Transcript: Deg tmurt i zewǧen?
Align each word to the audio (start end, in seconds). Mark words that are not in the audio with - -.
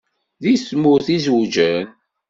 Deg 0.43 0.55
tmurt 0.69 1.07
i 1.15 1.17
zewǧen? 1.25 1.87